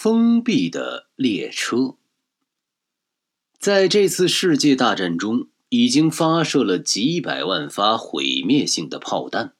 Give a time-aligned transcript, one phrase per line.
[0.00, 1.96] 封闭的列车。
[3.58, 9.54] 在这次世界大战中，已经发射了几百万发毁灭性的炮弹。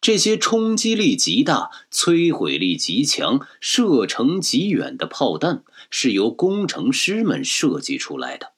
[0.00, 8.52] 这些冲击力极大、摧毁力极强、射程极远的炮弹，是由工程师们设计出来的。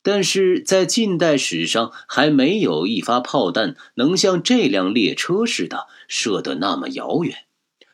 [0.00, 7.44] 但是在近代史上，还没有一发炮弹能像这辆列车似的射得那么遥远，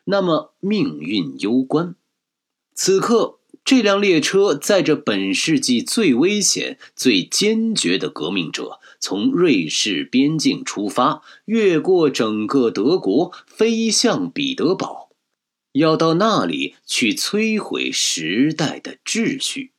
[0.07, 1.95] 那么命运攸关。
[2.73, 15.09] 此刻，这辆列车载着本世纪最危险、最坚决的革命者，从瑞士边境出发，越过整个德国，飞向彼得堡，
[15.71, 19.71] 要到那里去摧毁时代的秩序。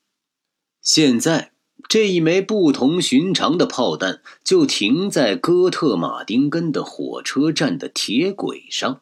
[0.80, 1.52] 现在。
[1.88, 9.00] 这一枚不同寻常的炮弹就停在哥特马丁根的火车站的铁轨上。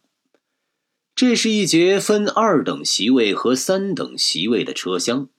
[1.17, 5.31] 这是一节分二等席位和三等席位的车厢，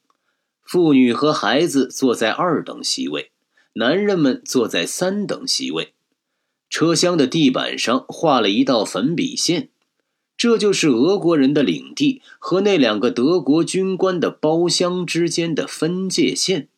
[0.63, 3.29] 妇女和孩子坐在二等席位，
[3.73, 5.93] 男人们坐在三等席位。
[6.67, 9.69] 车厢的地板上画了一道粉笔线，
[10.35, 16.69] 这就是俄国人的领地和那两个德国军官的包厢之间的分界线。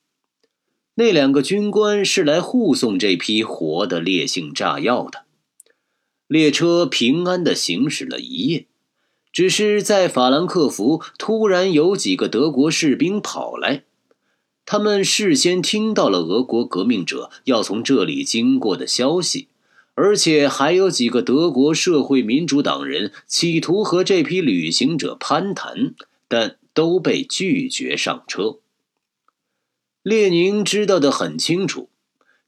[0.96, 5.24] 那两个军官是来护送这批活的烈性炸药的。
[6.28, 8.66] 列车平安的行驶了一夜，
[9.40, 13.84] 只是在法兰克福突然有几个德国士兵跑来，
[14.66, 19.48] 他们事先听到了俄国革命者要从这里经过的消息，
[19.96, 25.96] 而且还有几个德国社会民主党人企图和这批旅行者攀谈，
[26.28, 28.58] 但都被拒绝上车。
[30.04, 31.88] 列宁知道的很清楚，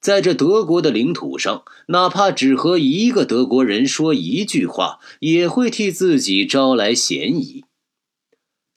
[0.01, 7.63] 在这德国的领土上，哪怕只和一个德国人说一句话，也会替自己招来嫌疑。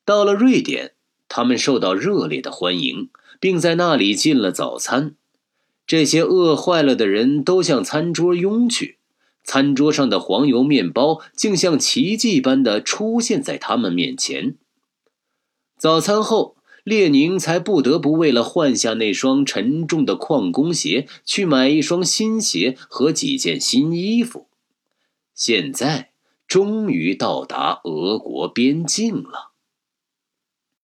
[0.04, 0.92] 到了瑞典，
[1.26, 3.08] 他们受到热烈的欢迎，
[3.40, 5.14] 并在那里进了早餐。
[5.86, 8.98] 这些饿坏了的人都向餐桌拥去，
[9.42, 14.56] 餐桌上的黄油面包竟像奇迹般的出现在他们面前。
[15.78, 16.56] 早餐后。
[16.84, 24.46] 列宁才不得不为了换下那双沉重的矿工鞋，去买一双新鞋和几件新衣服。
[25.34, 26.10] 现在
[26.46, 29.53] 终于到达俄国边境了。